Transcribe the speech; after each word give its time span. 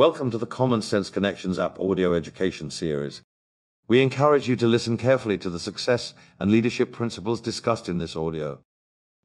Welcome 0.00 0.30
to 0.30 0.38
the 0.38 0.46
Common 0.46 0.80
Sense 0.80 1.10
Connections 1.10 1.58
app 1.58 1.78
audio 1.78 2.14
education 2.14 2.70
series. 2.70 3.20
We 3.86 4.00
encourage 4.00 4.48
you 4.48 4.56
to 4.56 4.66
listen 4.66 4.96
carefully 4.96 5.36
to 5.36 5.50
the 5.50 5.60
success 5.60 6.14
and 6.38 6.50
leadership 6.50 6.90
principles 6.90 7.38
discussed 7.38 7.86
in 7.86 7.98
this 7.98 8.16
audio. 8.16 8.60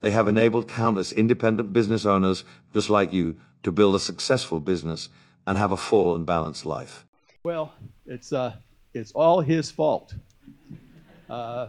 They 0.00 0.10
have 0.10 0.26
enabled 0.26 0.66
countless 0.66 1.12
independent 1.12 1.72
business 1.72 2.04
owners 2.04 2.42
just 2.72 2.90
like 2.90 3.12
you 3.12 3.36
to 3.62 3.70
build 3.70 3.94
a 3.94 4.00
successful 4.00 4.58
business 4.58 5.10
and 5.46 5.56
have 5.56 5.70
a 5.70 5.76
full 5.76 6.16
and 6.16 6.26
balanced 6.26 6.66
life. 6.66 7.06
Well, 7.44 7.72
it's 8.04 8.32
uh, 8.32 8.54
it's 8.94 9.12
all 9.12 9.42
his 9.42 9.70
fault. 9.70 10.12
Uh, 11.30 11.68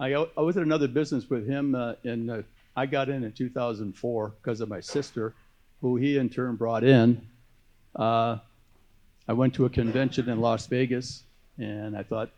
I, 0.00 0.12
I 0.12 0.40
was 0.40 0.56
in 0.56 0.64
another 0.64 0.88
business 0.88 1.30
with 1.30 1.46
him, 1.46 1.76
uh, 1.76 1.92
and 2.02 2.32
uh, 2.32 2.42
I 2.74 2.86
got 2.86 3.08
in 3.08 3.22
in 3.22 3.30
2004 3.30 4.34
because 4.42 4.60
of 4.60 4.68
my 4.68 4.80
sister, 4.80 5.34
who 5.80 5.96
he 5.96 6.18
in 6.18 6.28
turn 6.28 6.56
brought 6.56 6.84
in. 6.84 7.20
Uh, 7.94 8.38
I 9.26 9.32
went 9.32 9.54
to 9.54 9.66
a 9.66 9.70
convention 9.70 10.28
in 10.28 10.40
Las 10.40 10.66
Vegas, 10.66 11.22
and 11.58 11.96
I 11.96 12.02
thought 12.02 12.30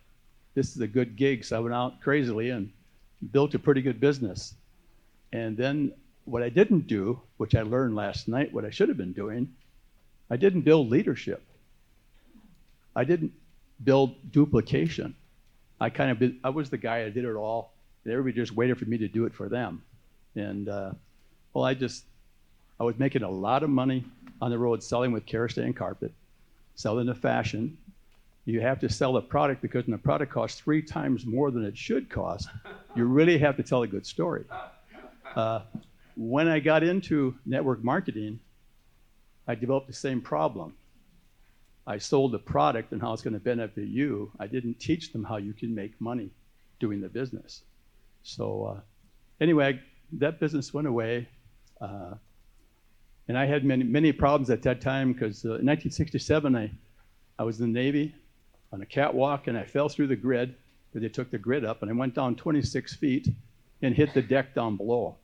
this 0.55 0.75
is 0.75 0.83
a 0.83 0.87
good 0.87 1.17
gig, 1.17 1.45
so 1.45 1.57
I 1.57 1.61
went 1.61 1.75
out 1.75 2.01
crazily 2.01 2.51
and 2.51 2.71
built 3.33 3.55
a 3.55 3.59
pretty 3.59 3.83
good 3.83 4.01
business. 4.01 4.55
And 5.33 5.57
then 5.57 5.93
what 6.25 6.43
I 6.43 6.49
didn't 6.49 6.87
do, 6.87 7.21
which 7.37 7.55
I 7.55 7.63
learned 7.63 7.95
last 7.95 8.29
night, 8.29 8.53
what 8.53 8.65
I 8.65 8.71
should 8.71 8.89
have 8.89 8.99
been 8.99 9.13
doing, 9.13 9.55
I 10.31 10.37
didn't 10.37 10.63
build 10.63 10.89
leadership. 10.89 11.43
I 12.95 13.05
didn't 13.05 13.33
build 13.83 14.33
duplication. 14.33 15.15
I 15.81 15.91
kind 15.91 16.11
of 16.11 16.33
I 16.45 16.51
was 16.51 16.71
the 16.71 16.79
guy 16.79 17.05
that 17.05 17.15
did 17.15 17.25
it 17.25 17.35
all. 17.35 17.73
And 18.05 18.13
everybody 18.13 18.35
just 18.35 18.53
waited 18.53 18.79
for 18.79 18.85
me 18.87 18.99
to 18.99 19.09
do 19.09 19.25
it 19.27 19.35
for 19.35 19.49
them. 19.49 19.83
And 20.35 20.69
uh, 20.69 20.93
well, 21.53 21.65
I 21.65 21.75
just 21.75 22.05
I 22.81 22.83
was 22.83 22.99
making 22.99 23.23
a 23.23 23.31
lot 23.31 23.63
of 23.63 23.69
money 23.69 24.07
on 24.41 24.51
the 24.51 24.59
road 24.59 24.83
selling 24.83 25.13
with 25.13 25.27
Karastan 25.27 25.77
carpet, 25.77 26.13
selling 26.77 27.07
the 27.07 27.15
fashion. 27.15 27.77
You 28.47 28.63
have 28.63 28.81
to 28.81 28.89
sell 28.89 29.13
the 29.13 29.21
product 29.21 29.61
because 29.61 29.85
when 29.85 29.93
the 29.93 29.99
product 29.99 30.33
costs 30.33 30.59
three 30.59 30.81
times 30.81 31.27
more 31.27 31.51
than 31.51 31.63
it 31.63 31.77
should 31.77 32.09
cost, 32.09 32.49
you 32.97 33.05
really 33.05 33.37
have 33.37 33.59
to 33.59 33.63
tell 33.63 33.83
a 33.83 33.87
good 33.87 34.07
story. 34.07 34.45
Uh, 35.37 35.61
when 36.17 36.49
I 36.49 36.59
got 36.59 36.83
into 36.83 37.37
network 37.45 37.85
marketing, 37.85 38.41
I 39.47 39.55
developed 39.55 39.87
the 39.87 39.93
same 39.93 40.23
problem. 40.23 40.75
I 41.87 41.99
sold 41.99 42.33
the 42.33 42.39
product 42.39 42.93
and 42.93 43.01
how 43.03 43.13
it's 43.13 43.23
going 43.23 43.35
to 43.35 43.41
benefit 43.41 43.89
you. 43.89 44.33
I 44.41 44.47
didn't 44.47 44.81
teach 44.81 45.13
them 45.13 45.23
how 45.23 45.37
you 45.37 45.53
can 45.53 45.75
make 45.75 46.01
money 46.01 46.31
doing 46.79 47.03
the 47.03 47.09
business. 47.11 47.63
So, 48.23 48.65
uh, 48.77 48.81
anyway, 49.39 49.81
that 50.13 50.41
business 50.41 50.73
went 50.73 50.87
away. 50.87 51.29
Uh, 51.79 52.15
and 53.31 53.39
I 53.39 53.47
had 53.47 53.65
many, 53.65 53.85
many 53.85 54.11
problems 54.11 54.51
at 54.51 54.61
that 54.63 54.81
time 54.81 55.13
because 55.13 55.45
uh, 55.45 55.55
in 55.55 55.67
1967, 55.67 56.57
I, 56.57 56.69
I 57.39 57.45
was 57.45 57.61
in 57.61 57.73
the 57.73 57.81
Navy 57.81 58.13
on 58.73 58.83
a 58.83 58.87
catwalk 58.87 59.47
and 59.47 59.57
I 59.57 59.63
fell 59.63 59.89
through 59.89 60.09
the 60.09 60.17
grid 60.17 60.57
where 60.91 61.01
they 61.01 61.09
took 61.09 61.31
the 61.31 61.39
grid 61.39 61.65
up 61.65 61.83
and 61.83 61.89
I 61.93 61.95
went 61.95 62.17
down 62.17 62.35
26 62.35 62.97
feet 62.97 63.29
and 63.83 63.95
hit 63.95 64.15
the 64.15 64.21
deck 64.21 64.53
down 64.53 64.77
below. 64.77 65.15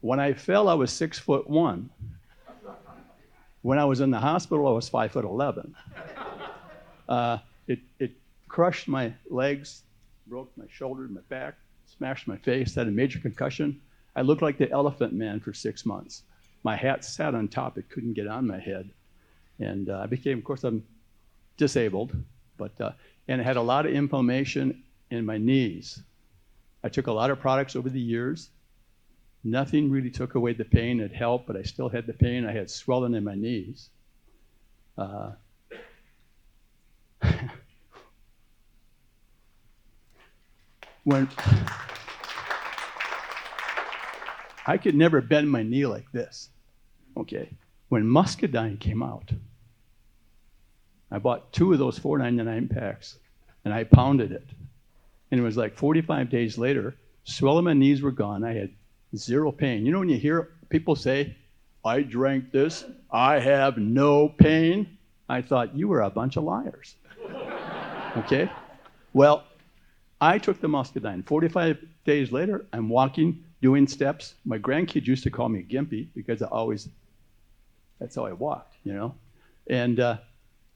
When 0.00 0.18
I 0.18 0.32
fell, 0.32 0.68
I 0.68 0.74
was 0.74 0.92
six 0.92 1.20
foot 1.20 1.48
one. 1.48 1.88
When 3.62 3.78
I 3.78 3.84
was 3.84 4.00
in 4.00 4.10
the 4.10 4.18
hospital, 4.18 4.66
I 4.66 4.72
was 4.72 4.88
five 4.88 5.12
foot 5.12 5.24
11. 5.24 5.72
Uh, 7.08 7.38
it, 7.68 7.78
it 8.00 8.10
crushed 8.48 8.88
my 8.88 9.14
legs, 9.28 9.84
broke 10.26 10.50
my 10.56 10.64
shoulder, 10.68 11.06
my 11.06 11.20
back, 11.28 11.54
smashed 11.86 12.26
my 12.26 12.38
face, 12.38 12.74
had 12.74 12.88
a 12.88 12.90
major 12.90 13.20
concussion. 13.20 13.80
I 14.16 14.22
looked 14.22 14.42
like 14.42 14.58
the 14.58 14.68
elephant 14.72 15.12
man 15.12 15.38
for 15.38 15.54
six 15.54 15.86
months 15.86 16.24
my 16.62 16.76
hat 16.76 17.04
sat 17.04 17.34
on 17.34 17.48
top. 17.48 17.78
It 17.78 17.88
couldn't 17.88 18.14
get 18.14 18.26
on 18.26 18.46
my 18.46 18.58
head. 18.58 18.90
And 19.58 19.90
uh, 19.90 20.00
I 20.00 20.06
became, 20.06 20.38
of 20.38 20.44
course, 20.44 20.64
I'm 20.64 20.84
disabled, 21.56 22.14
but, 22.56 22.78
uh, 22.80 22.92
and 23.28 23.40
I 23.40 23.44
had 23.44 23.56
a 23.56 23.62
lot 23.62 23.86
of 23.86 23.92
inflammation 23.92 24.82
in 25.10 25.24
my 25.26 25.38
knees. 25.38 26.02
I 26.82 26.88
took 26.88 27.06
a 27.08 27.12
lot 27.12 27.30
of 27.30 27.38
products 27.40 27.76
over 27.76 27.90
the 27.90 28.00
years. 28.00 28.50
Nothing 29.44 29.90
really 29.90 30.10
took 30.10 30.34
away 30.34 30.52
the 30.52 30.64
pain. 30.64 31.00
It 31.00 31.12
helped, 31.12 31.46
but 31.46 31.56
I 31.56 31.62
still 31.62 31.88
had 31.88 32.06
the 32.06 32.12
pain. 32.12 32.46
I 32.46 32.52
had 32.52 32.70
swelling 32.70 33.14
in 33.14 33.24
my 33.24 33.34
knees. 33.34 33.88
Uh, 34.96 35.32
when 41.04 41.28
I 44.70 44.78
could 44.78 44.94
never 44.94 45.20
bend 45.20 45.50
my 45.50 45.64
knee 45.64 45.84
like 45.84 46.12
this. 46.12 46.48
Okay. 47.16 47.50
When 47.88 48.06
Muscadine 48.06 48.76
came 48.76 49.02
out, 49.02 49.32
I 51.10 51.18
bought 51.18 51.52
two 51.52 51.72
of 51.72 51.80
those 51.80 51.98
4.99 51.98 52.70
packs 52.70 53.18
and 53.64 53.74
I 53.74 53.82
pounded 53.82 54.30
it. 54.30 54.46
And 55.32 55.40
it 55.40 55.42
was 55.42 55.56
like 55.56 55.74
45 55.74 56.30
days 56.30 56.56
later, 56.56 56.94
swelling 57.24 57.64
my 57.64 57.72
knees 57.72 58.00
were 58.00 58.12
gone. 58.12 58.44
I 58.44 58.52
had 58.52 58.70
zero 59.16 59.50
pain. 59.50 59.84
You 59.84 59.90
know 59.90 59.98
when 59.98 60.08
you 60.08 60.18
hear 60.18 60.50
people 60.68 60.94
say, 60.94 61.34
I 61.84 62.02
drank 62.02 62.52
this, 62.52 62.84
I 63.10 63.40
have 63.40 63.76
no 63.76 64.28
pain? 64.28 64.98
I 65.28 65.42
thought 65.42 65.74
you 65.74 65.88
were 65.88 66.02
a 66.02 66.10
bunch 66.10 66.36
of 66.36 66.44
liars. 66.44 66.94
okay? 68.18 68.48
Well, 69.14 69.42
I 70.20 70.38
took 70.38 70.60
the 70.60 70.68
Muscadine. 70.68 71.22
45 71.24 71.78
days 72.04 72.30
later, 72.32 72.66
I'm 72.72 72.88
walking 72.88 73.44
doing 73.62 73.86
steps. 73.86 74.34
My 74.44 74.58
grandkids 74.58 75.06
used 75.06 75.22
to 75.24 75.30
call 75.30 75.48
me 75.48 75.64
Gimpy 75.68 76.08
because 76.14 76.42
I 76.42 76.46
always, 76.46 76.88
that's 77.98 78.16
how 78.16 78.26
I 78.26 78.32
walked, 78.32 78.76
you 78.84 78.92
know. 78.92 79.14
And 79.68 80.00
uh, 80.00 80.18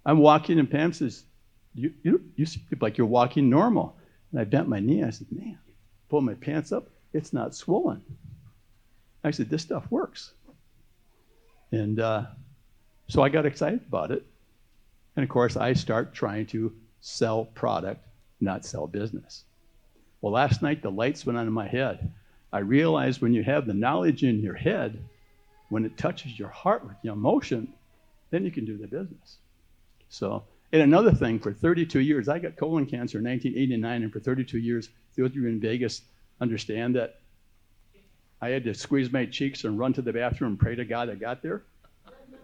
I'm 0.06 0.18
walking, 0.18 0.58
and 0.58 0.70
Pam 0.70 0.92
says, 0.92 1.24
you, 1.74 1.92
you, 2.02 2.24
you 2.36 2.46
seem 2.46 2.62
like 2.80 2.96
you're 2.96 3.06
walking 3.06 3.50
normal. 3.50 3.96
And 4.30 4.40
I 4.40 4.44
bent 4.44 4.68
my 4.68 4.80
knee. 4.80 5.02
I 5.02 5.10
said, 5.10 5.26
man, 5.30 5.58
pull 6.08 6.20
my 6.20 6.34
pants 6.34 6.72
up. 6.72 6.88
It's 7.12 7.32
not 7.32 7.54
swollen. 7.54 8.02
I 9.22 9.30
said, 9.30 9.48
this 9.50 9.62
stuff 9.62 9.84
works. 9.90 10.32
And 11.72 11.98
uh, 11.98 12.24
so 13.08 13.22
I 13.22 13.28
got 13.28 13.46
excited 13.46 13.80
about 13.88 14.10
it. 14.10 14.24
And 15.16 15.22
of 15.22 15.28
course, 15.28 15.56
I 15.56 15.72
start 15.72 16.14
trying 16.14 16.46
to 16.46 16.72
sell 17.00 17.44
product, 17.44 18.04
not 18.44 18.64
sell 18.64 18.86
business. 18.86 19.44
Well, 20.20 20.32
last 20.32 20.62
night 20.62 20.82
the 20.82 20.90
lights 20.90 21.26
went 21.26 21.38
on 21.38 21.46
in 21.46 21.52
my 21.52 21.68
head. 21.68 22.12
I 22.52 22.58
realized 22.58 23.20
when 23.20 23.34
you 23.34 23.42
have 23.42 23.66
the 23.66 23.74
knowledge 23.74 24.22
in 24.22 24.40
your 24.40 24.54
head, 24.54 25.02
when 25.70 25.84
it 25.84 25.98
touches 25.98 26.38
your 26.38 26.48
heart 26.48 26.84
with 26.86 26.96
the 27.02 27.10
emotion, 27.10 27.72
then 28.30 28.44
you 28.44 28.50
can 28.50 28.64
do 28.64 28.78
the 28.78 28.86
business. 28.86 29.38
So, 30.08 30.44
and 30.72 30.82
another 30.82 31.12
thing, 31.12 31.38
for 31.38 31.52
32 31.52 32.00
years, 32.00 32.28
I 32.28 32.38
got 32.38 32.56
colon 32.56 32.86
cancer 32.86 33.18
in 33.18 33.24
1989, 33.24 34.02
and 34.02 34.12
for 34.12 34.20
32 34.20 34.58
years, 34.58 34.88
those 35.16 35.26
of 35.26 35.36
you 35.36 35.46
in 35.46 35.60
Vegas 35.60 36.02
understand 36.40 36.94
that 36.96 37.20
I 38.40 38.48
had 38.48 38.64
to 38.64 38.74
squeeze 38.74 39.10
my 39.10 39.26
cheeks 39.26 39.64
and 39.64 39.78
run 39.78 39.92
to 39.94 40.02
the 40.02 40.12
bathroom 40.12 40.52
and 40.52 40.60
pray 40.60 40.74
to 40.74 40.84
God 40.84 41.10
I 41.10 41.14
got 41.14 41.42
there. 41.42 41.62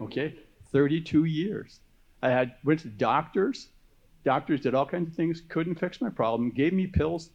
Okay? 0.01 0.35
32 0.71 1.25
years. 1.25 1.79
I 2.21 2.29
had 2.29 2.55
went 2.63 2.79
to 2.81 2.87
doctors. 2.87 3.67
Doctors 4.23 4.61
did 4.61 4.75
all 4.75 4.85
kinds 4.85 5.09
of 5.09 5.15
things, 5.15 5.41
couldn't 5.49 5.79
fix 5.79 5.99
my 6.01 6.09
problem, 6.09 6.51
gave 6.51 6.73
me 6.73 6.87
pills, 6.87 7.29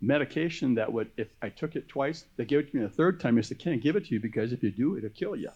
medication 0.00 0.74
that 0.74 0.92
would, 0.92 1.10
if 1.16 1.28
I 1.40 1.48
took 1.48 1.76
it 1.76 1.88
twice, 1.88 2.24
they 2.36 2.44
gave 2.44 2.60
it 2.60 2.70
to 2.70 2.76
me 2.76 2.82
the 2.82 2.88
third 2.88 3.20
time. 3.20 3.38
I 3.38 3.40
said, 3.42 3.58
can't 3.58 3.82
give 3.82 3.96
it 3.96 4.06
to 4.06 4.14
you 4.14 4.20
because 4.20 4.52
if 4.52 4.62
you 4.62 4.70
do, 4.70 4.96
it'll 4.96 5.10
kill 5.10 5.36
you. 5.36 5.50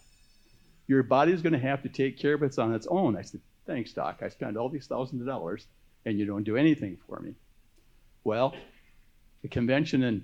Your 0.87 1.03
body's 1.03 1.41
going 1.41 1.53
to 1.53 1.59
have 1.59 1.83
to 1.83 1.89
take 1.89 2.17
care 2.17 2.33
of 2.33 2.43
it 2.43 2.57
on 2.57 2.73
its 2.73 2.87
own. 2.87 3.17
I 3.17 3.21
said, 3.21 3.41
thanks, 3.65 3.93
doc. 3.93 4.19
I 4.21 4.29
spent 4.29 4.57
all 4.57 4.69
these 4.69 4.87
thousands 4.87 5.21
of 5.21 5.27
dollars 5.27 5.67
and 6.05 6.17
you 6.17 6.25
don't 6.25 6.43
do 6.43 6.57
anything 6.57 6.97
for 7.07 7.19
me. 7.19 7.35
Well, 8.23 8.55
the 9.41 9.47
convention 9.47 10.03
and 10.03 10.23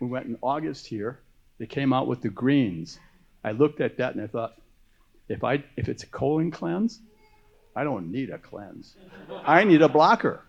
we 0.00 0.06
went 0.06 0.26
in 0.26 0.38
August 0.42 0.86
here. 0.86 1.20
They 1.58 1.66
came 1.66 1.92
out 1.92 2.06
with 2.06 2.22
the 2.22 2.28
greens. 2.28 2.98
I 3.42 3.52
looked 3.52 3.80
at 3.80 3.96
that 3.98 4.14
and 4.14 4.22
I 4.22 4.26
thought, 4.26 4.54
if 5.28 5.44
I 5.44 5.64
if 5.76 5.88
it's 5.88 6.04
a 6.04 6.06
colon 6.06 6.50
cleanse, 6.50 7.00
I 7.76 7.84
don't 7.84 8.10
need 8.10 8.30
a 8.30 8.38
cleanse. 8.38 8.96
I 9.44 9.64
need 9.64 9.82
a 9.82 9.88
blocker. 9.88 10.42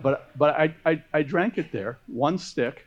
But, 0.00 0.30
but 0.36 0.54
I, 0.54 0.74
I, 0.86 1.02
I 1.12 1.22
drank 1.22 1.58
it 1.58 1.72
there, 1.72 1.98
one 2.06 2.38
stick, 2.38 2.86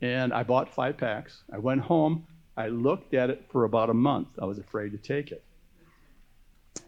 and 0.00 0.32
I 0.32 0.42
bought 0.42 0.74
five 0.74 0.96
packs. 0.96 1.42
I 1.52 1.58
went 1.58 1.80
home. 1.80 2.26
I 2.56 2.68
looked 2.68 3.14
at 3.14 3.30
it 3.30 3.44
for 3.50 3.64
about 3.64 3.90
a 3.90 3.94
month. 3.94 4.28
I 4.40 4.44
was 4.44 4.58
afraid 4.58 4.92
to 4.92 4.98
take 4.98 5.32
it. 5.32 5.44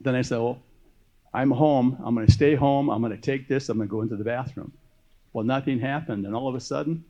Then 0.00 0.14
I 0.14 0.22
said, 0.22 0.38
Well, 0.38 0.60
I'm 1.34 1.50
home. 1.50 1.96
I'm 2.04 2.14
going 2.14 2.26
to 2.26 2.32
stay 2.32 2.54
home. 2.54 2.88
I'm 2.88 3.00
going 3.02 3.14
to 3.14 3.20
take 3.20 3.48
this. 3.48 3.68
I'm 3.68 3.76
going 3.78 3.88
to 3.88 3.92
go 3.92 4.02
into 4.02 4.16
the 4.16 4.24
bathroom. 4.24 4.72
Well, 5.32 5.44
nothing 5.44 5.78
happened. 5.78 6.24
And 6.24 6.34
all 6.34 6.48
of 6.48 6.54
a 6.54 6.60
sudden, 6.60 7.04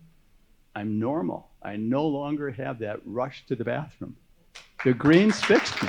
I'm 0.75 0.99
normal. 0.99 1.49
I 1.63 1.77
no 1.77 2.07
longer 2.07 2.51
have 2.51 2.81
that 2.81 3.01
rush 3.05 3.45
to 3.47 3.57
the 3.57 3.65
bathroom. 3.65 4.17
The 4.85 4.95
greens 4.95 5.41
fixed 5.41 5.83
me. 5.83 5.89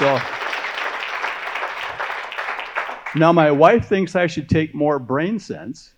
So, 0.00 0.18
now, 3.16 3.32
my 3.34 3.50
wife 3.50 3.86
thinks 3.86 4.16
I 4.16 4.28
should 4.28 4.48
take 4.48 4.74
more 4.74 4.98
brain 4.98 5.38
sense. 5.38 5.92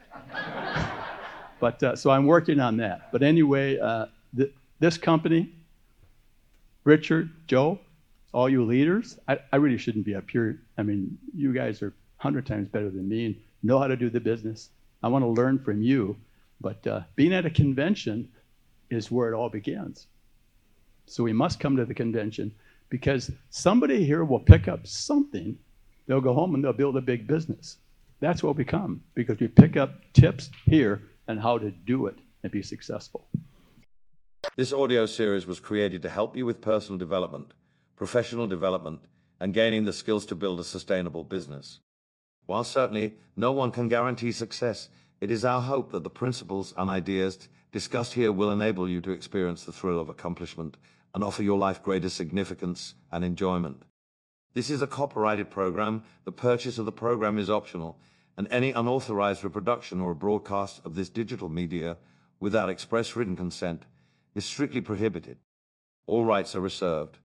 but 1.61 1.81
uh, 1.85 1.95
so 1.95 2.11
I'm 2.11 2.27
working 2.27 2.59
on 2.59 2.77
that. 2.79 3.13
But 3.13 3.23
anyway, 3.23 3.79
uh, 3.79 4.07
the, 4.33 4.51
this 4.81 4.99
company, 4.99 5.53
Richard, 6.83 7.31
Joe, 7.47 7.79
all 8.33 8.49
you 8.49 8.65
leaders, 8.65 9.21
I, 9.29 9.39
I 9.53 9.57
really 9.59 9.79
shouldn't 9.79 10.05
be 10.05 10.17
up 10.17 10.29
here. 10.29 10.61
I 10.77 10.83
mean, 10.83 11.17
you 11.33 11.53
guys 11.53 11.81
are 11.81 11.95
a 12.19 12.23
hundred 12.23 12.45
times 12.45 12.67
better 12.67 12.91
than 12.91 13.09
me 13.09 13.27
and 13.27 13.37
know 13.63 13.79
how 13.79 13.87
to 13.87 13.97
do 13.97 14.11
the 14.11 14.19
business. 14.19 14.71
I 15.05 15.09
want 15.09 15.23
to 15.23 15.29
learn 15.29 15.61
from 15.61 15.81
you, 15.81 16.17
but 16.61 16.85
uh, 16.89 17.03
being 17.15 17.33
at 17.33 17.47
a 17.47 17.51
convention 17.51 18.29
is 18.91 19.13
where 19.13 19.33
it 19.33 19.37
all 19.37 19.49
begins. 19.49 20.09
So 21.07 21.23
we 21.23 21.33
must 21.33 21.61
come 21.61 21.77
to 21.77 21.85
the 21.85 21.95
convention 21.95 22.53
because 22.93 23.31
somebody 23.49 24.05
here 24.05 24.23
will 24.23 24.39
pick 24.39 24.69
up 24.69 24.87
something. 24.87 25.59
They'll 26.07 26.21
go 26.21 26.35
home 26.35 26.55
and 26.55 26.63
they'll 26.63 26.75
build 26.75 26.99
a 26.99 27.01
big 27.01 27.27
business. 27.27 27.79
That's 28.21 28.43
what 28.43 28.55
we 28.55 28.67
come 28.67 29.01
because 29.15 29.41
we 29.41 29.49
pick 29.49 29.79
up 29.79 29.95
tips 30.13 30.51
here 30.67 31.01
on 31.27 31.39
how 31.39 31.57
to 31.57 31.71
do 31.71 32.05
it 32.05 32.19
and 32.43 32.53
be 32.53 32.61
successful. 32.61 33.27
This 34.57 34.75
audio 34.75 35.07
series 35.07 35.47
was 35.47 35.59
created 35.59 36.03
to 36.03 36.11
help 36.11 36.37
you 36.37 36.45
with 36.45 36.61
personal 36.61 36.99
development, 36.99 37.55
professional 37.97 38.47
development, 38.47 39.01
and 39.41 39.55
gaining 39.55 39.87
the 39.87 39.95
skills 39.95 40.27
to 40.27 40.35
build 40.35 40.61
a 40.61 40.65
sustainable 40.65 41.25
business. 41.25 41.81
While 42.45 42.63
certainly 42.63 43.15
no 43.37 43.53
one 43.53 43.71
can 43.71 43.89
guarantee 43.89 44.33
success, 44.33 44.91
it 45.19 45.31
is 45.31 45.47
our 45.47 45.63
hope 45.63 45.93
that 45.93 46.05
the 46.05 46.11
principles 46.11 46.75
and 46.77 46.91
ideas 46.91 47.49
discussed 47.73 48.13
here 48.13 48.33
will 48.33 48.51
enable 48.51 48.87
you 48.87 49.01
to 49.01 49.13
experience 49.13 49.65
the 49.65 49.73
thrill 49.73 49.99
of 49.99 50.11
accomplishment 50.11 50.77
and 51.15 51.23
offer 51.23 51.43
your 51.43 51.59
life 51.59 51.83
greater 51.83 52.09
significance 52.09 52.95
and 53.11 53.25
enjoyment. 53.25 53.83
This 54.55 54.71
is 54.71 54.83
a 54.83 54.87
copyrighted 54.87 55.51
program. 55.51 56.03
The 56.25 56.33
purchase 56.33 56.79
of 56.79 56.85
the 56.85 56.93
program 56.93 57.39
is 57.39 57.49
optional, 57.49 57.99
and 58.37 58.49
any 58.51 58.73
unauthorized 58.73 59.45
reproduction 59.45 60.01
or 60.01 60.15
broadcast 60.15 60.81
of 60.85 60.95
this 60.95 61.09
digital 61.09 61.49
media 61.49 61.97
without 62.41 62.69
express 62.69 63.15
written 63.17 63.37
consent 63.37 63.85
is 64.35 64.45
strictly 64.45 64.81
prohibited. 64.81 65.39
All 66.07 66.25
rights 66.25 66.55
are 66.57 66.61
reserved. 66.61 67.19